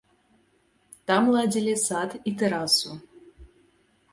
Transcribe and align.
Там 1.11 1.29
ладзілі 1.35 1.75
сад 1.87 2.17
і 2.33 2.33
тэрасу. 2.43 2.91